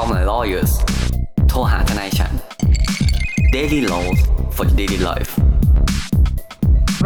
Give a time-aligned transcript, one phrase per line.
[0.00, 0.72] Call my lawyers
[1.48, 2.32] โทรหาทนายฉัน
[3.54, 4.18] Daily Laws
[4.56, 5.30] for daily life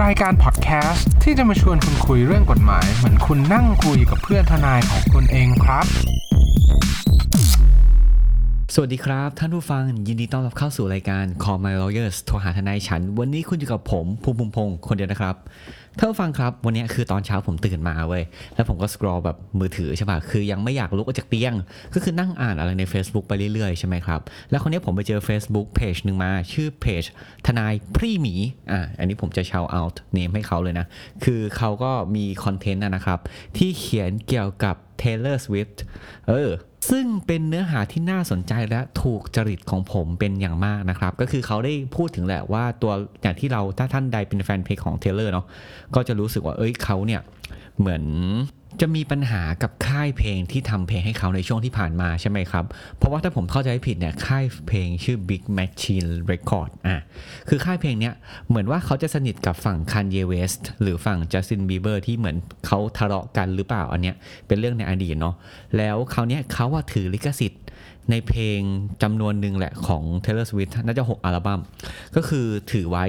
[0.03, 5.87] รายการพอดแคสต์ที่จะมาชวนคุณคุยเรื่องกฎหมาย เหมือนคุณนั่งคุยกับเพื่อนทนายของคุณเองครับ
[8.75, 15.37] สวัสดีครับ ท่านผู้ฟังยินดีต้อนรับเข้าสู่รายการ Call My Lawyers โทรหาทนายฉัน วันนี้คุณอยู่กับผมภูมิพงพงศ์คนเดียวนะครับ
[15.99, 18.25] ท่านผู้ฟังครับวันนี้คือตอนเช้าผมตื่นมาเว้ย
[18.55, 21.55] แล้วผมก็ scroll แบบมือถือใช่ป่ะคือยังไม่อยากลุกออกจากเตียง
[21.95, 24.21] ก็คือนั่งอ่านอะไรใน Facebook ไปเรื่อยๆใช่ไหมครับ
[24.51, 27.05] แล้วคนนี้ผมไปเจอ Facebook เพจหนึ่งมาชื่อเพจ
[27.47, 28.35] ทนายพรีหมี
[28.71, 30.87] อ่าอันนี้ผมจะ shout out name ให้เขาเลยนะ
[31.25, 33.19] คือเขาก็มีคอนเทนต์นะครับ
[33.57, 35.79] ที่เขียนเกี่ยวกับ Taylor Swift
[36.29, 36.51] เออ
[36.91, 45.47] ซึ่งเป็นเนื้อหาที่น่าสนใจและถูกจริตของผมเป็นอย่างมากนะครับ ก็คือเขาได้พูดถึงแหละว่าตัวอย่างที่เราถ้าท่านใดเป็นแฟนเพลงของเทเลอร์เนาะ
[45.95, 47.21] ก็จะรู้สึกว่าเอ้ยเขาเนี่ย
[47.79, 48.03] เหมือน
[48.81, 52.65] จะมีปัญหากับค่ายเพลงที่ทำเพลงให้เขาในช่วงที่ผ่านมาใช่ไหมครับ
[52.97, 57.03] เพราะว่าถ้าผมเข้าใจผิดเนี่ยค่ายเพลงชื่อ Big Machine Record อะ
[57.49, 58.15] คือค่ายเพลงเนี้ย
[58.49, 62.37] เหมือนว่าเขาจะสนิทกับฝั่ง Kanye West หรือฝั่ง Justin Bieber ที่เหมือน
[62.67, 65.35] เขาทะเลาะกันหรือเปล่าอันเนี้ยเป็นเรื่องในอดีตเนาะ
[65.77, 67.63] แล้วเขาเนี้ยเขาว่าถือลิขสิทธิ์
[68.11, 68.61] ในเพลง
[69.03, 71.61] จำนวนหนึ่งแหละของ Taylor Swift น่าจะ 6 อัลบั้ม
[72.17, 73.07] ก็คือถือไว้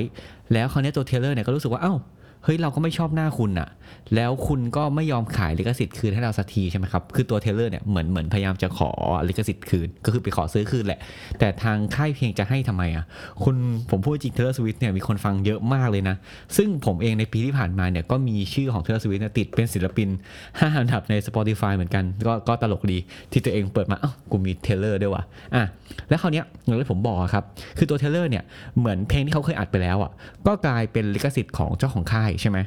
[0.54, 1.96] แล้วคราวนี้ตัว Taylor เนี่ยก็รู้สึกว่าเอ้า
[2.44, 3.70] เฮ้ยเราก็ไม่ชอบหน้าคุณอะ
[4.16, 8.90] แล้วคุณก็ไม่ยอมขายลิขสิทธิ์คืนให้เราสักทีใช่ไหมครับ คือตัวเทเลอร์เนี่ยเหมือนเหมือนพยายามจะขอ
[9.30, 11.00] ลิขสิทธิ์คืน ก็คือไปขอซื้อคืนแหละ
[11.40, 13.06] แต่ทางค่ายเพลงจะให้ทำไมอะ
[13.44, 13.56] คุณ
[13.92, 16.16] ผมพูดจริง Taylor Swift เนี่ยมีคนฟังเยอะมากเลยนะ
[16.58, 20.10] ซึ่งผมเองในปีที่ผ่านมาเนี่ยก็มีชื่อของ Taylor Swift ติดเป็นศิลปิน
[20.42, 22.98] 5อันดับใน Spotify เหมือนกันก็ก็ตลกดี
[23.32, 25.24] ที่ตัวเองเปิดมาอ้าวกูมีเทเลอร์ด้วยว่ะ
[25.56, 25.64] อะ
[26.10, 27.44] แล้วคราวเนี้ยอย่างที่ผมบอกครับ
[27.78, 28.44] คือตัวเทเลอร์เนี่ย
[28.78, 30.12] เหมือนเพลงที่เขาเคยอัดไปแล้วอะ
[30.48, 32.58] ก็กลายเป็นลิขสิทธิ์ของเจ้าของค่ายใช่ไหม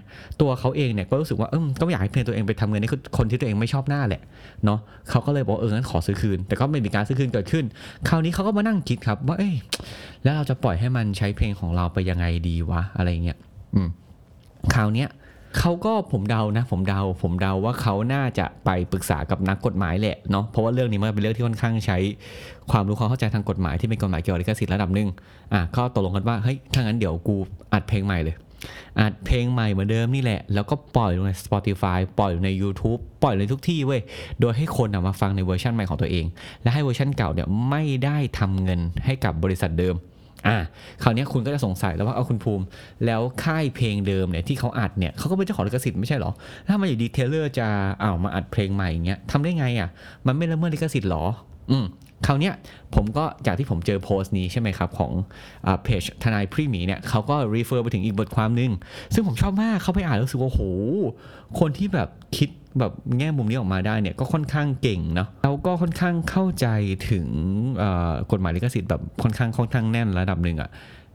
[0.40, 4.22] ตัวเขาเองเนี่ยก็รู้สึกว่าเออก็ไม่อยากให้เพลงตัวเองไปทำเงินให้คนที่ตัวเองไม่ชอบหน้าแหละ
[4.64, 4.78] เนาะ
[5.10, 7.64] เขาก็เลยบอกเอองั้นขอซื้อคืน แต่ก็ไม่มีการซื้อคืนเกิดขึ้น
[8.08, 9.54] คราวนี้เขาก็มานั่งคิดครับว่าเอ้ย
[10.22, 13.38] แล้วเราจะปล่อยให้มันใช้เพลงของเราไปยังไงดีวะอะไรเงี้ย
[13.74, 13.88] อืม
[14.74, 15.10] คราวเนี้ย
[15.60, 21.98] เขาก็ผมเดานะ ผมเดา ผมเดาว่าเขาน่าจะไปปรึกษากับนักกฎหมายแหละเนาะเพราะว่าเรื่องนี้มันเป็นเรื่องที่ค่อนข้างใช้
[22.70, 25.08] ความรู้ความเข้าใจทางกฎหมายที่เป็นกฎหมายเกี่ยวกับลิขสิทธิ์ระดับหนึ่ง
[25.52, 27.36] อะก็ตกลงกันว่าเฮ้ยถ้างั้นเดี๋ยวกู
[27.72, 28.36] อัดเพลงใหม่เลย
[29.00, 34.00] อัดเพลงใหม่เหมือนเดิมนี่แหละ แล้วก็ปล่อยลงใน Spotify ปล่อยใน YouTube ปล่อยในทุกที่เว้ย
[34.40, 36.24] โดยให้คนมาฟังในเวอร์ชันใหม่ของตัวเอง
[36.62, 39.96] และให้เวอร์ชันเก่าเนี่ยไม่ได้ทำเงินให้กับบริษัทเดิม
[40.48, 40.58] อ่า
[41.02, 42.64] คราวนี้คุณก็จะสงสัยแล้วว่าเอาคุณภูมิ
[43.06, 46.30] แล้วค่ายเพลงเดิมเนี่ยที่เขาอัดเนี่ยเขาก็เป็นเจ้าของลิขสิทธิ์ไม่ใช่หรอ
[46.68, 47.66] ถ้ามาอยู่ดีเทเลอร์จะ
[48.02, 49.88] อ้าวมาอัดเพลงใหม่อย่างเงี้ยทำได้ไงอะ
[50.26, 51.24] มันไม่ละเมิดลิขสิทธิ์หรอ
[51.70, 51.86] อืม
[52.26, 52.54] คราวเนี้ย
[52.94, 55.12] ผมก็จากที่ผมเจอโพสต์นี้ใช่ไหมครับ ของ
[55.82, 58.70] เพจทนายพรีมีเนี่ยเขาก็รีเฟอร์ไปถึงอีกบทความหนึ่ง
[59.14, 60.60] ซึ่งผมชอบมากเขาไปอ่านแล้วรู้สึกว่าโห
[61.60, 62.48] คนที่แบบคิด
[62.78, 66.66] แบบแง่มุมนี้ออกมาได้เนี่ยก็ค่อนข้างเก่งเนาะแล้วก็ค่อนข้างเข้าใจ
[67.10, 67.26] ถึง
[68.32, 70.70] กฎหมายลิขสิทธิ์แบบค่อนข้างค่อนข้างแน่นระดับหนึ่งอะ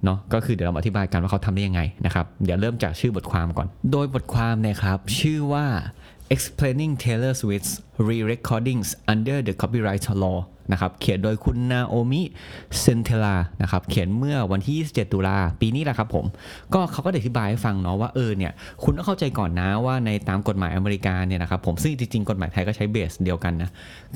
[0.05, 5.65] เนาะก็คือเดี๋ยวเราอธิบายกันว่าเขาทำได้ยังไงนะครับ เดี๋ยวเริ่มจากชื่อบทความก่อน โดยบทความเนี่ยครับ ชื่อว่า
[6.35, 7.73] explaining Taylor Swift's
[8.07, 10.40] re-recordings under the copyright law
[10.72, 12.22] นะครับเขียนโดยคุณนาโอมิ
[12.79, 16.25] เซนเทลานะครับเขียนเมื่อวันที่ 27 ตุลาปีนี้แหละครับผม
[16.73, 18.51] ก็เขาก็อธิบายให้ฟังเนาะว่าเออเนี่ย
[18.84, 23.69] คุณต้องเข้าใจก่อนนะว่าในตามกฎหมายอเมริกาเนี่ยนะครับผมซึ่งจริงๆ กฎหมายไทยก็ใช้เบสเดียวกันนะ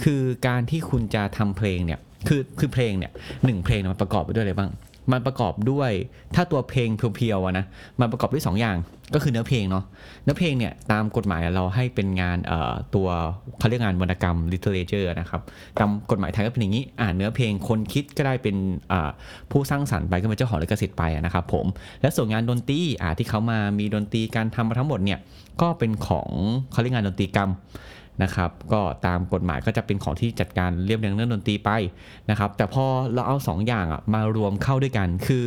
[0.03, 3.11] คือการที่คุณจะทำเพลงเนี่ยคือคือเพลงเนี่ย
[3.45, 4.71] หนึ่งเพลงมันประกอบไปด้วยอะไรบ้าง
[5.11, 5.91] มันประกอบด้วย
[6.35, 7.65] ถ้าตัวเพลงเพียวๆนะ
[7.99, 8.77] มันประกอบด้วย2อย่าง
[9.13, 9.83] ก็คือเนื้อเพลงเนาะ
[10.23, 12.37] เนื้อเพลงเนี่ยตามกฎหมายเราให้เป็นงาน
[12.95, 13.07] ตัว
[13.59, 15.41] เขาเรียกงานวรรณกรรม literature นะครับ
[15.77, 18.55] ตามกฎหมายไทยก็เป็นอย่างนี้อ่านเนื้อเพลงคนคิดก็ได้เป็น
[19.51, 21.65] ผู้สร้างสรรค์ไปก็เป็นเจ้าของลิขสิทธิ์ไปนะครับผม
[22.01, 22.79] และส่วนงานดนตรี
[23.17, 25.19] ที่เขามามีดนตรีการทำมาทั้งหมดเนี่ย
[25.61, 26.29] ก็เป็นของ
[26.71, 27.51] เขาเรียกงานดนตรีกรรม
[28.23, 31.69] นะครับก็ตามกฎหมายก็จะเป็นของที่จัดการเรียบเรียงเรื่องดนตรีไป
[32.29, 35.43] นะครับแต่พอเราเอา2ออย่างอะมารวมเข้าด้วยกัน คือ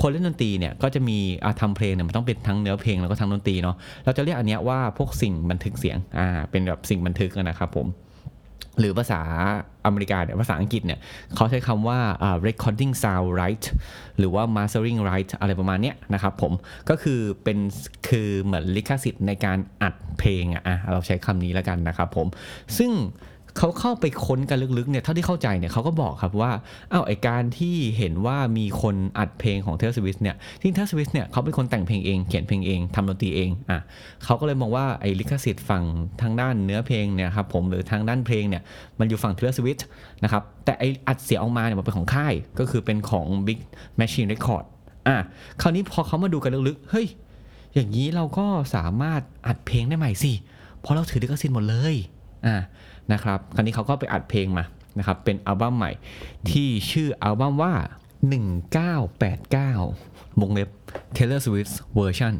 [0.00, 7.86] คนเล่นดนตรีเนี่ยก็จะมีอาทำเพลงเนี่ยมันต้องเป็นทั้งเนื้อเพลงแล้วก็ทั้งดนตรีเนาะเราจะเรียกอันเนี้ยว่าพวกสิ่งบันทึกเสียงอ่าเป็นแบบสิ่งบันทึกนะครับผม
[8.78, 9.20] หรือภาษา
[9.86, 10.98] อเมริกาเนี่ยภาษาอังกฤษเนี่ย
[11.34, 11.98] เขาใช้คำว่า
[12.46, 13.64] recording sound right
[14.18, 16.52] หรือว่า mastering right อะไรประมาณเนี้ยนะครับผม
[16.90, 17.58] ก็คือเป็น
[18.08, 22.26] คือเหมือนลิขสิทธิ์ในการอัดเพลงอะเราใช้คำนี้แล้วกันนะครับผม
[22.78, 22.92] ซึ่ง
[23.58, 26.52] เขาเข้าไปค้นกันลึกๆเนี่ยเท่าที่เข้าใจเนี่ยเขาก็บอกครับว่า
[26.92, 33.80] อ้าวไอการที่เห็นว่ามีคนอัดเพลงของ Taylor Swift เนี่ยที่ Taylor Swift เนี่ยเขาเป็นคนแต่งเพลงเองเขียนเพลงเองทำดนตรีเองอะ
[34.24, 35.84] เขาก็เลยมองว่าไอลิขสิทธิ์ฝั่ง
[36.22, 38.62] ทางด้านเนื้อเพลงเนี่ยครับผมหรือทางด้านเพลงเนี่ย
[38.98, 39.78] มันอยู่ฝั่ง Taylor Swift
[40.22, 43.58] นะครับแต่ไออัดเสียงออกมาเนี่ยมันเป็นของค่ายก็คือเป็นของ Big
[44.00, 44.64] Machine Record
[45.08, 45.16] อะ
[45.60, 47.06] คราวนี้พอเขามาดูกันลึกๆเฮ้ย
[47.74, 50.32] อย่างนี้เราก็สามารถอัดเพลงได้ใหม่สิ
[50.80, 51.96] เพราะเราถือลิขสิทธิ์หมดเลย
[52.46, 52.56] อ่า
[53.12, 54.64] นะครับคราวนี้เขาก็ไปอัดเพลงมา
[54.98, 55.90] นะครับเป็นอัลบั้มใหม่
[56.50, 57.74] ที่ชื่ออัลบั้มว่า
[59.44, 60.68] 1989วงเล็บ
[61.16, 62.34] Taylor Swift Version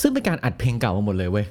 [0.00, 1.46] ซึ่งเป็นการอัดเพลงเก่ามาหมดเลยเว้ย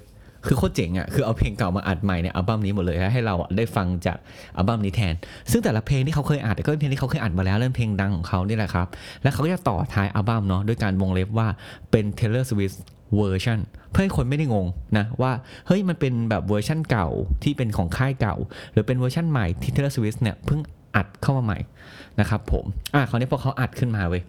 [0.48, 4.18] คือโคตรเจ๋งอะ่ะคือเอาเพลงเก่ามาอัดใหม่ในอัลบั้มนี้หมดเลยแล้วให้เราได้ฟังจาก
[4.58, 5.14] อัลบั้มนี้แทน
[5.52, 8.88] ซึ่งแต่ละเพลงที่เขาเคยอัดก็เป็นเพลงที่เขาเคยอัดมาแล้วเรื่องเพลงดังของเขานี่แหละครับ
[9.24, 11.48] แล้วเขาก็จะต่อท้ายอัลบั้มเนาะด้วยการวงเล็บว่า
[11.92, 12.78] เป็น Taylor Swift
[13.20, 13.60] Version
[13.92, 15.32] เพื่อให้คนไม่ได้งงนะว่า
[15.68, 17.08] เฮ้ยมันเป็นแบบเวอร์ชั่นเก่า
[17.44, 18.36] ที่เป็นของค่ายเก่า
[18.72, 20.60] หรือเป็นเวอร์ชั่นใหม่ที่ Taylor Swift เนี่ยเพิ่ง
[20.96, 21.60] อัดเข้ามาใหม่
[22.20, 24.24] นะครับผมอะคราวนี้พอเขาอัดขึ้นมาเว้ย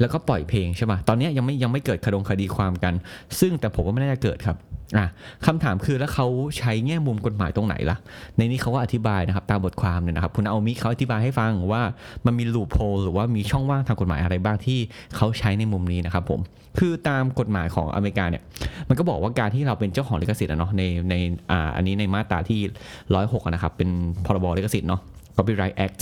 [0.00, 2.94] แล้วก็ปล่อยเพลงใช่ป่ะตอนนี้ยังไม่ยังไม่เกิดคดงคดีความกัน
[3.40, 4.56] ซึ่งแต่ผมว่าไม่น่าจะเกิดครับ
[4.96, 5.06] อะ
[5.46, 6.26] คำถามคือแล้วเขา
[6.58, 7.96] ใช้แง่มุมกฎหมายตรงไหนล่ะ
[8.36, 11.82] ในนี้เขาก็อธิบายนะครับตามบทความเนี่ยนะครับคุณเอามิเขาอธิบายให้ฟังว่า
[12.26, 14.78] มันมีลูปโ e หรือว่ามีช่องว่างทางกฎหมายอะไรบ้างที่
[15.16, 16.40] เขาใช้ในมุมนี้นะครับผม
[16.78, 18.42] คือตามกฎหมายของอเมริกาเนี่ย
[18.88, 21.14] มันก็บอกว่าการที่เราเป็นเจ้าของลิขสิทธิ์อะเนาะในใน
[21.50, 22.60] อ่าอันนี้ในมาตราที่
[23.06, 23.90] 106นะครับเป็น
[24.26, 25.00] พรบลิขสิทธิ์เนาะ
[25.36, 26.00] Copyright Act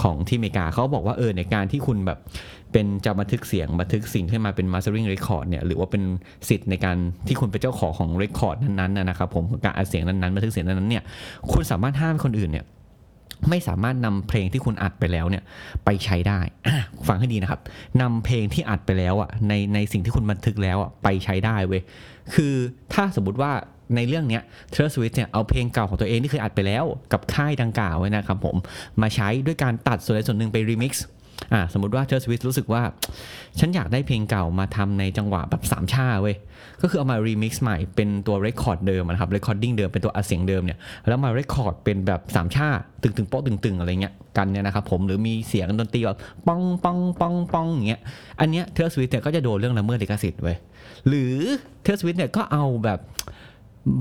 [0.00, 2.18] ของที่อเมริกาเขาบอกว่าเออในการที่คุณแบบ
[2.72, 6.02] เป็นจะบันทึกเสียงบันทึกสิ่งที่มาเป็น mastering record เนี่ยหรือว่าเป็น
[6.48, 6.96] สิทธิ์ในการ
[7.26, 11.04] ที่คุณเป็นเจ้าของของ record นั้นๆนะครับผมการอัดเสียงนั้นๆบันทึกเสียงนั้นๆเนี่ย
[11.52, 12.66] คุณสามารถห้ามคนอื่นเนี่ย
[13.48, 15.42] ไม่สามารถนำเพลงที่คุณอัดไปแล้วเนี่ย
[15.84, 16.40] ไปใช้ได้
[17.08, 17.60] ฟังให้ดีนะครับ
[18.00, 21.82] นำเพลงที่อัดไปแล้วอะในในสิ่งที่คุณบันทึกแล้วอะไปใช้ได้เว้ย
[22.34, 22.54] คือ
[22.92, 23.52] ถ้าสมมติว่า
[23.96, 28.56] ในเรื่องเนี้ย Taylor Swift เนี่ยเอาเพลงเก่าของตัวเองที่เคยอัดไปแล้วกับค่ายดังกล่าวไว้นะครับผม
[29.02, 31.06] มาใช้ด้วยการตัดส่วนใดส่วนหนึ่งไปรีมิกซ์
[31.52, 32.82] อ่าสมมติว่า Taylor Swift รู้สึกว่า
[33.58, 36.36] ฉันอยากได้เพลงเก่ามาทำในจังหวะแบบสามชาเว้ย
[36.82, 42.68] ก็คือเอามารีมิกซ์ใหม่เป็นตัว record เดิมนะครับ recording เดิมเป็นตัวอัดเสียงเดิมเนี่ยแล้วมา record เป็นแบบสามชา
[43.02, 48.00] ตึงตึงๆโป๊ะตึงตึงๆอะไรเงี้ยกันเนี่ยนะครับผมหรือมีเสียงดนตรีแบบปองปองปองปองอย่างเงี้ย
[48.40, 50.56] อันเนี้ย Taylor Swift เนี่ยก็จะโดนเรื่องละเมิดลิขสิทธิ์เว้ย
[51.08, 51.34] หรือ
[51.82, 52.98] Taylor Swift เนี่ยก็เอาแบบ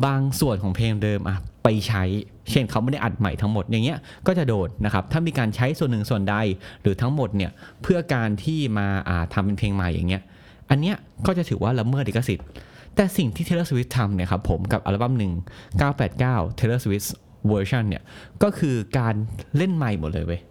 [0.05, 2.03] บางส่วนของเพลงเดิมอะไปใช้
[2.51, 3.97] เช่นเขาไม่ได้อัดใหม่ทั้งหมดอย่างเงี้ย
[4.27, 6.35] ก็จะโดนนะครับถ้ามีการใช้ส่วนหนึ่งส่วนใด
[6.81, 7.51] หรือทั้งหมดเนี่ย
[7.81, 10.23] เพื่อการที่มาอ่าทำเป็นเพลงใหม่อย่างเงี้ย
[10.69, 10.95] อันเนี้ย
[11.25, 12.45] ก็จะถือว่าละเมิดลิขสิทธิ์
[12.95, 15.33] แต่สิ่งที่ Taylor Swift ทำเนี่ยครับผมกับอัลบั้มหนึ่ง
[15.95, 17.07] 989 Taylor Swift
[17.51, 18.03] Version เนี่ย
[18.43, 19.15] ก็คือการ
[19.57, 20.41] เล่นใหม่หมดเลยเว้ย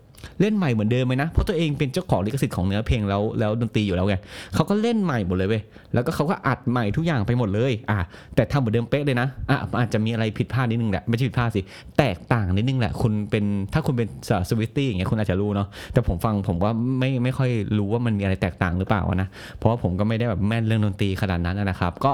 [0.40, 4.16] เล่นใหม่เหมือนเดิมไหมนะ เพราะตัวเองเป็นเจ้าของลิขสิทธิ์ของเนื้อเพลงแล้วแล้วดนตรีอยู่แล้วไง
[4.54, 5.62] เขาก็เล่นใหม่หมดเลยเว้ย
[5.94, 7.98] แล้วก็เขาก็อัดใหม่ทุกอย่างไปหมดเลยอะ
[8.34, 11.60] แต่ทำเหมือนเดิมเป๊ะเลยนะอะอาจจะมีอะไรผิดพลาดนิดนึงแหละไม่ใช่ผิดพลาดสิ
[11.98, 14.08] แตกต่างนิดนึงแหละคุณเป็นถ้าคุณเป็น
[14.48, 22.12] Swiftie อย่างเงี้ยคุณอาจจะรู้เนาะแต่ผมฟังผมว่าไม่ไม่ค่อยรู้ว่ามันมีอะไรแตกต่างหรือเปล่านะเพราะว่าผมก็ไม่ได้แบบแม่นเรื่องดนตรีขนาดนั้นนะครับ ก็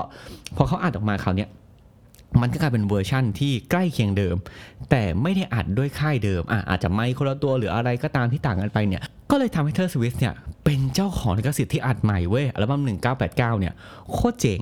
[0.57, 1.49] พอเขาอัดออกมาคราวเนี้ย
[2.41, 4.37] มันก็กลายเป็นเวอร์ชั่นที่ใกล้เคียงเดิม
[4.91, 9.03] แต่ไม่ได้อัดด้วยค่ายเดิมอะอาจจะไม่คนละตัวหรืออะไรก็ตามที่ต่างกันไปเนี่ย
[9.35, 10.35] ก็เลยทำให้ Taylor Swift เนี่ย
[10.65, 12.83] เป็นเจ้าของลิขสิทธิ์ที่อัดใหม่เว้ยอัลบั้ม
[13.13, 13.73] 1989 เนี่ย
[14.13, 14.61] โคตรเจ๋ง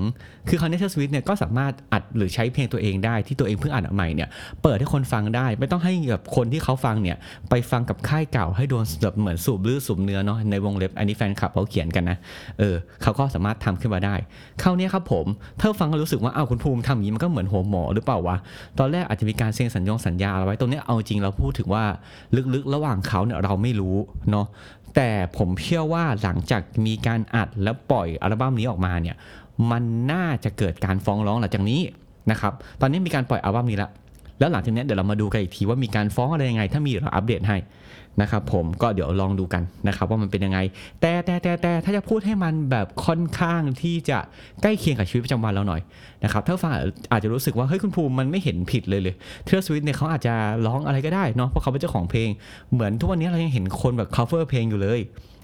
[0.49, 4.29] คือคราวนี้ Taylor Swift เนี่ยก็สามารถอัดหรือใช้เพลงตัวเองได้ที่ตัวเองเพิ่งอัดออกใหม่เนี่ย
[4.63, 7.17] เปิดให้คนฟังได้ ไม่ต้องให้แบบคนที่เขาฟังเนี่ย
[7.51, 12.17] ไปฟังกับค่ายเก่าให้โดนแบบเหมือนสูบลือสูบเนื้อเนาะในวงเล็บอันนี้แฟนคลับเขาเขียนกันนะ
[12.59, 14.15] เออเขาก็สามารถทำขึ้นมาได้
[14.63, 15.27] คราวนี้ครับผม
[15.61, 18.37] ถ้าฟังก็รู้สึกว่าอ้าวคุณภูมิทำอย่างนี้มันก็เหมือนหัวหมอหรือเปล่าวะ
[18.79, 21.85] ตอนแรกอาจจะมีการเซ็นสัญญงสัญญาเอาไว้ตรงนี้เอาจริงเราพูดถึงว่า
[22.55, 23.97] ลึกๆ ระหว่างเขาเนี่ยเราไม่รู้
[24.31, 24.47] เนาะ
[24.95, 29.17] แต่ผมเชื่อว่าหลังจากมีการอัดและปล่อยอัลบั้มนี้ออกมาเนี่ย
[29.71, 31.81] มันน่าจะเกิดการฟ้องร้องหลังจากนี้
[32.31, 33.91] นะครับ ตอนนี้มีการปล่อยอัลบั้มนี้แล้ว
[34.39, 37.57] แล้วหลังจากนี้เดี๋ยวเรามาดูกันอีกทีว่ามีการฟ้องอะไรยังไง ถ้ามีเดี๋ยวเราอัปเดตให้
[38.21, 40.59] นะครับผมก็เดี๋ยวลองดูกันนะครับว่ามันเป็นยังไง
[41.01, 44.19] แต่แต่แต่แต่ถ้าจะพูดให้มันแบบค่อนข้างที่จะ
[44.63, 45.81] ใกล้เคียงกับชีวิตประจำวันเราหน่อย
[46.25, 46.73] นะครับถ้าฟัง
[47.13, 49.15] อาจจะรู้สึกว่าเฮ้ยคุณภูมิมันไม่เห็นผิดเลยเลย
[49.45, 50.35] เทเลสวิตเนี่ยเขาอาจจะ
[50.67, 52.29] ร้องอะไรก็ได้เนาะเพราะเขาเป็นเจ้าของเพลง
[52.73, 55.01] เหมือนทุกวันนี้เรายังเห็นคนแบบ cover เพลงอยู่เลย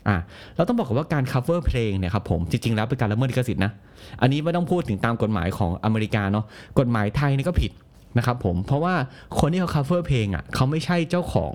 [0.09, 0.17] อะ
[0.57, 3.73] เราต้องบอกก่อนว่าการ cover เพลงเนี่ยครับผมจริงๆแล้วเป็นการละเมิดลิขสิทธิ์นะ
[4.21, 6.45] อันนี้ไม่ต้องพูดถึงตามกฎหมายของอเมริกาเนาะ
[6.79, 7.71] กฎหมายไทยนี่ก็ผิด
[8.19, 8.95] นะครับผมเพราะว่า
[9.39, 11.53] คนที่เขา cover เพลงอะเขาไม่ใช่เจ้าของ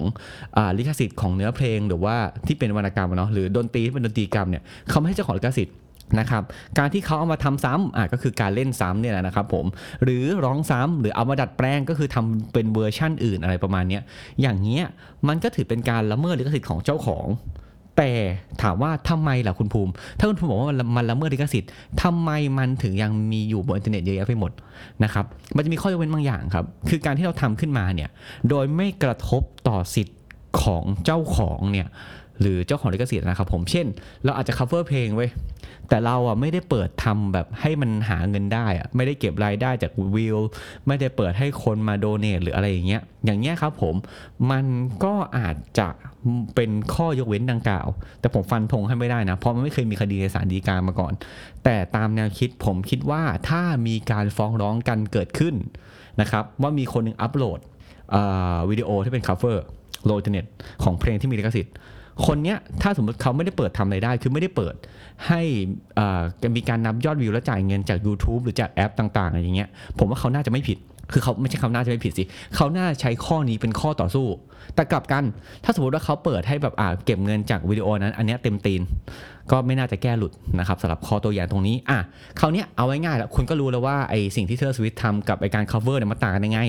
[0.58, 2.15] อลิขสิทธิ์ของเนื้อเพลงหรือว่า
[2.48, 5.75] ที่เป็นวรรณกรรมเนาะหรือดนตรีที่เป็นดนตรีกรรมเนี่ยเขาไม่ใช่เจ้าของลิขสิทธิ์
[6.20, 6.44] นะครับ
[6.77, 9.65] การที่เขาเอามาทำซ้ำอะก็คือการเล่นซ้ำเนี่ยแหละนะครับผม
[10.03, 14.00] หรือร้องซ้ำหรือเอามาดัดแปลงก็คือทำเป็นเวอร์ชั่นอื่นอะไรประมาณนี้
[14.41, 14.86] อย่างเงี้ย
[15.27, 17.25] มันก็ถือเป็นการละเมิดลิขสิทธิ์ของเจ้าของ
[17.98, 18.10] แต่
[18.62, 21.70] ถามว่าทำไมล่ะคุณภูมิ ถ้าคุณภูมิบอกว่ามันละเมิดลิขสิทธิ์
[22.02, 24.52] ทำไมมันถึงยังมีอยู่บนอินเทอร์เน็ตเยอะแยะไปหมด
[25.04, 28.10] นะครับ มันจะมีข้อยกเว้นบางอย่างครับ คือการที่เราทำขึ้นมาเนี่ย
[28.50, 30.20] โดยไม่กระทบต่อสิทธิ์
[30.64, 31.88] ของเจ้าของเนี่ย
[32.42, 33.88] หรือเจ้าของลิขสิทธิ์นะครับผมเช่น
[34.26, 35.28] เราอาจจะ cover เพลงไว้
[35.90, 40.38] แต่เราอะไม่ได้เปิดทำแบบให้มันหาเงินได้อะไม่ได้เก็บรายได้จากวิว
[40.88, 43.96] ไม่ได้เปิดให้คนมาโดเนทหรืออะไรอย่างเงี้ยอย่างเงี้ยครับผม
[44.52, 44.66] มัน
[45.04, 45.88] ก็อาจจะ
[46.56, 47.88] เป็นข้อยกเว้นดังกล่าว
[48.20, 51.14] แต่ผมฟันธงให้ไม่ได้นะ เพราะมันไม่เคยมีคดีในศาลฎีกามาก่อน
[51.64, 55.56] แต่ตามแนวคิดผมคิดว่าถ้ามีการฟ้องร้องกันเกิดขึ้น
[56.22, 57.60] นะครับว่ามีคนหนึ่งอัปโหลด
[58.70, 59.58] วิดีโอที่เป็น cover
[60.06, 60.46] โลอินเทอร์เน็ต
[60.84, 61.74] ของเพลงที่มีลิขสิทธิ์
[62.25, 64.75] คนเนี้ยถ้าสมมติเขาไม่ได้เปิดทำอะไรได้ คือไม่ได้เปิด
[65.27, 65.41] ให้
[66.00, 66.22] อ่า
[66.58, 70.77] มีการนับยอดวิวและจ่ายเงินจาก YouTube หรือจากแอปต่าง ๆ อะไรอย่างเงี้ยผมว่าเขาน่าจะไม่ผิด
[71.13, 72.24] คือเขาไม่ใช่เขาน่าจะไม่ผิดสิ
[72.56, 74.27] เขาน่าใช้ข้อนี้เป็นข้อต่อสู้
[74.75, 75.24] แต่กลับกัน
[75.63, 78.82] ถ้าสมมติว่าเขาเปิดให้แบบอ่าเก็บเงินจากวิดีโอนั้น อันเนี้ยเต็มตีน
[79.51, 82.00] ก็ไม่น่าจะแก้หลุดนะครับสำหรับข้อตัวอย่างตรงนี้อะ
[82.39, 86.60] คราวเนี้ยเอาไว้ง่ายแล้วคุณก็รู้แล้วว่าไอสิ่งที่เทอร์สวิตทำกับไอการ cover เนี่ยมันต่างกันยังไง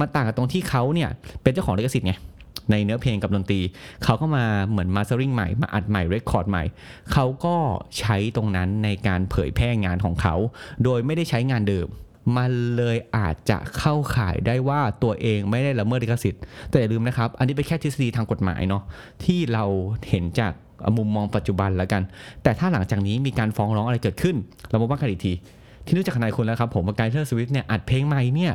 [0.00, 1.08] มันต่างกันตรงที่เขาเนี่ย
[1.42, 2.14] เป็นเจ้าของลิขสิทธิ์ไง
[2.70, 3.60] ในเนื้อเพลงกับดนตรี
[4.04, 6.64] เขาก็มาเหมือน mastering ใหม่มาอัดใหม่ record ใหม่
[7.12, 7.56] เขาก็
[7.98, 10.34] ใช้ตรงนั้นในการเผยแพร่งานของเขา
[10.84, 11.88] โดยไม่ได้ใช้งานเดิม
[12.36, 18.82] มันเลยอาจจะเข้าข่ายได้ว่าตัวเองไม่ได้ละเมิดลิขสิทธิ์ แต่อย่าลืมนะครับ อันนี้เป็นแค่ทฤษฎีทางกฎหมายเนาะ
[19.24, 19.64] ที่เรา
[20.08, 20.52] เห็นจาก
[20.96, 22.02] มุมมองปัจจุบันแล้วกัน
[22.42, 24.36] แต่ถ้าหลังจากนี้มีการฟ้องร้องอะไรเกิดขึ้น
[24.68, 25.32] เรามาว่ากันอีกที
[25.88, 28.52] ที่รู้จักนายคุณแล้วครับผมว่าการที่ Taylor Swift เนี่ยอัดเพลงใหม่เนี่ย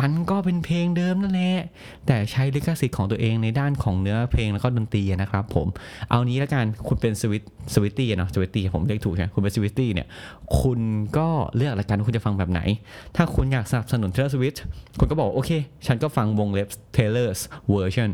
[0.00, 1.58] มันก็เป็นเพลงเดิมนั่นแหละ
[2.06, 5.66] แต่ใช้ลิขสิทธิ์ของตัวเองในด้านของเนื้อเพลงแล้วก็ดนตรีนะครับผม
[6.08, 7.42] เอานี้แล้วกันคุณเป็นสวิต
[7.74, 10.06] สวิตตี้เนาะสวิตตี้ผมเรียกถูกใช่ไหมคุณเป็นสวิตตี้เนี่ย
[10.60, 10.80] คุณ
[11.18, 12.60] ก็เลือกละกันว่าคุณจะฟังแบบไหน
[13.16, 14.56] ถ้าคุณอยากสนับสนุนเทเลสวิต
[14.98, 15.50] คุณก็บอกโอเค
[15.86, 17.40] ฉันก็ฟังวงเล็บ Taylor's
[17.72, 18.10] version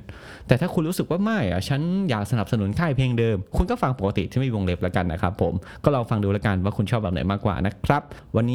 [0.46, 5.52] แต่ถ้าคุณรู้สึกว่าไม่อะฉันอยากสนับสนุนค่ายเพลงเดิม คุณก็ฟังปกติที่ไม่มีวงเล็บล้วกันนะครับผม
[5.84, 8.02] ก็ลองฟังดูล้วกันว่าคุณชอบแบบไหนมากกว่านะครับ
[8.36, 8.54] วันน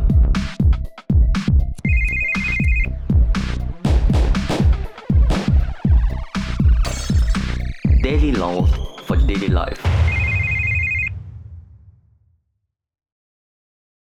[9.33, 10.00] Daily life.